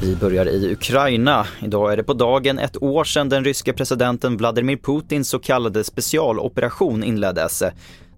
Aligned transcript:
Vi 0.00 0.16
börjar 0.20 0.48
i 0.48 0.72
Ukraina. 0.72 1.46
Idag 1.62 1.92
är 1.92 1.96
det 1.96 2.02
på 2.02 2.14
dagen 2.14 2.58
ett 2.58 2.82
år 2.82 3.04
sedan 3.04 3.28
den 3.28 3.44
ryske 3.44 3.72
presidenten 3.72 4.36
Vladimir 4.36 4.76
Putins 4.76 5.28
så 5.28 5.38
kallade 5.38 5.84
specialoperation 5.84 7.04
inleddes. 7.04 7.58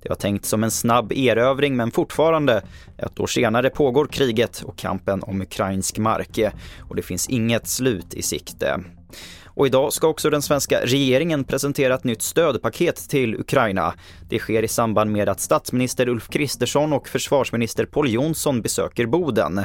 Det 0.02 0.08
var 0.08 0.16
tänkt 0.16 0.44
som 0.44 0.64
en 0.64 0.70
snabb 0.70 1.12
erövring 1.12 1.76
men 1.76 1.90
fortfarande, 1.90 2.62
ett 2.98 3.20
år 3.20 3.26
senare, 3.26 3.70
pågår 3.70 4.06
kriget 4.06 4.62
och 4.62 4.78
kampen 4.78 5.22
om 5.22 5.42
ukrainsk 5.42 5.98
mark 5.98 6.38
och 6.78 6.96
det 6.96 7.02
finns 7.02 7.28
inget 7.28 7.68
slut 7.68 8.14
i 8.14 8.22
sikte. 8.22 8.80
Och 9.58 9.66
idag 9.66 9.92
ska 9.92 10.08
också 10.08 10.30
den 10.30 10.42
svenska 10.42 10.80
regeringen 10.80 11.44
presentera 11.44 11.94
ett 11.94 12.04
nytt 12.04 12.22
stödpaket 12.22 12.96
till 13.08 13.34
Ukraina. 13.34 13.94
Det 14.28 14.38
sker 14.38 14.62
i 14.62 14.68
samband 14.68 15.12
med 15.12 15.28
att 15.28 15.40
statsminister 15.40 16.08
Ulf 16.08 16.28
Kristersson 16.28 16.92
och 16.92 17.08
försvarsminister 17.08 17.86
Paul 17.86 18.08
Jonsson 18.08 18.62
besöker 18.62 19.06
Boden. 19.06 19.60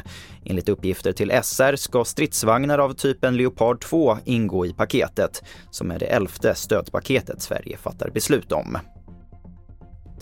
Enligt 0.46 0.70
uppgifter 0.70 1.12
till 1.12 1.32
SR 1.44 1.76
ska 1.76 2.06
stridsvagnar 2.06 2.80
av 2.80 2.94
typen 2.94 3.38
Leopard 3.38 3.82
2 3.82 4.18
ingå 4.26 4.66
i 4.66 4.74
paketet, 4.74 5.44
som 5.72 5.92
är 5.92 6.00
det 6.00 6.06
elfte 6.06 6.56
stödpaketet 6.56 7.42
Sverige 7.42 7.78
fattar 7.78 8.10
beslut 8.10 8.52
om. 8.52 8.78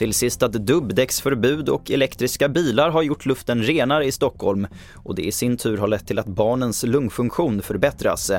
Till 0.02 0.14
sist 0.14 0.44
att 0.44 0.54
dubbdäcksförbud 0.54 1.70
och 1.70 1.91
elektriska 1.91 2.50
bilar 2.50 2.90
har 2.90 3.02
gjort 3.02 3.26
luften 3.26 3.64
renare 3.64 4.05
i 4.05 4.12
Stockholm 4.12 4.68
och 4.96 5.16
det 5.16 5.22
i 5.22 5.32
sin 5.32 5.58
tur 5.58 5.77
har 5.77 5.88
lett 5.88 6.08
till 6.08 6.20
att 6.20 6.27
barnens 6.27 6.84
lungfunktion 6.84 7.62
förbättras. 7.62 8.32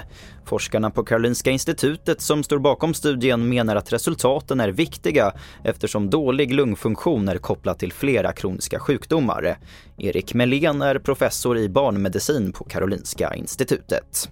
Forskarna 0.44 0.90
på 0.90 1.04
Karolinska 1.04 1.50
institutet 1.50 2.20
som 2.20 2.42
står 2.42 2.58
bakom 2.58 2.94
studien 2.94 3.48
menar 3.48 3.76
att 3.76 3.92
resultaten 3.92 4.60
är 4.60 4.68
viktiga 4.68 5.32
eftersom 5.64 6.10
dålig 6.10 6.54
lungfunktion 6.54 7.28
är 7.28 7.38
kopplat 7.38 7.78
till 7.78 7.92
flera 7.92 8.32
kroniska 8.32 8.78
sjukdomar. 8.78 9.58
Erik 9.98 10.34
Melén 10.34 10.82
är 10.82 10.98
professor 10.98 11.58
i 11.58 11.68
barnmedicin 11.68 12.52
på 12.52 12.64
Karolinska 12.64 13.34
institutet. 13.34 14.28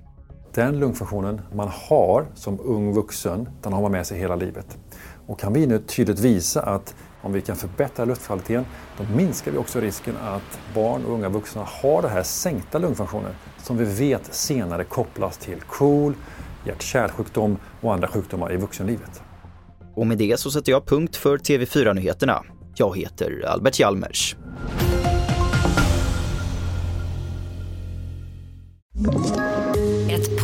Den 0.54 0.78
lungfunktionen 0.78 1.40
man 1.54 1.68
har 1.68 2.26
som 2.34 2.60
ung 2.60 2.94
vuxen, 2.94 3.48
den 3.62 3.72
har 3.72 3.82
man 3.82 3.92
med 3.92 4.06
sig 4.06 4.18
hela 4.18 4.36
livet. 4.36 4.78
Och 5.26 5.38
kan 5.38 5.52
vi 5.52 5.66
nu 5.66 5.78
tydligt 5.78 6.18
visa 6.18 6.62
att 6.62 6.94
om 7.22 7.32
vi 7.32 7.40
kan 7.40 7.56
förbättra 7.56 8.04
luftkvaliteten, 8.04 8.64
då 8.98 9.04
minskar 9.16 9.52
vi 9.52 9.58
också 9.58 9.80
risken 9.80 10.16
att 10.16 10.60
barn 10.74 11.04
och 11.04 11.12
unga 11.12 11.28
vuxna 11.28 11.62
har 11.66 12.02
den 12.02 12.10
här 12.10 12.22
sänkta 12.22 12.78
lungfunktionen 12.78 13.32
som 13.58 13.76
vi 13.76 13.84
vet 13.84 14.34
senare 14.34 14.84
kopplas 14.84 15.38
till 15.38 15.60
KOL, 15.60 16.14
hjärt-kärlsjukdom 16.64 17.56
och 17.80 17.94
andra 17.94 18.08
sjukdomar 18.08 18.52
i 18.52 18.56
vuxenlivet. 18.56 19.22
Och 19.94 20.06
med 20.06 20.18
det 20.18 20.40
så 20.40 20.50
sätter 20.50 20.72
jag 20.72 20.86
punkt 20.86 21.16
för 21.16 21.38
TV4-nyheterna. 21.38 22.42
Jag 22.74 22.96
heter 22.96 23.44
Albert 23.46 23.78
Hjalmers. 23.78 24.36